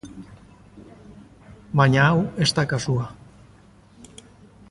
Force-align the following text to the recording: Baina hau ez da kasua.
Baina 1.81 2.01
hau 2.07 2.17
ez 2.45 2.49
da 2.61 2.65
kasua. 2.73 3.05